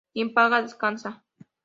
Quien 0.15 0.33
paga, 0.33 0.63
descansa 0.63 1.23